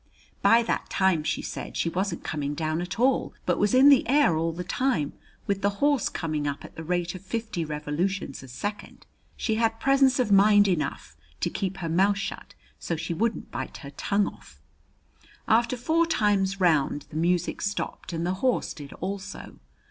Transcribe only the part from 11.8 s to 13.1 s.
mouth shut so